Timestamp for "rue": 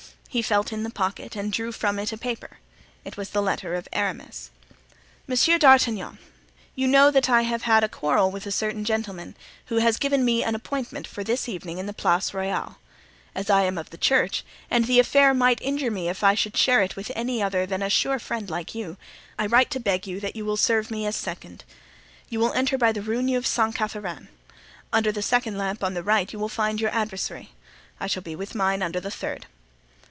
23.01-23.21